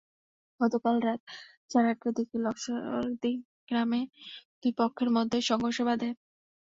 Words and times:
গতকাল 0.59 0.95
রাত 1.05 1.21
সাড়ে 1.71 1.89
আটটার 1.91 2.13
দিকে 2.17 2.35
লস্করদি 2.45 3.33
গ্রামে 3.67 4.01
দুই 4.61 4.71
পক্ষের 4.79 5.09
মধ্যে 5.17 5.37
সংঘর্ষ 5.49 5.79
বাধে। 5.87 6.09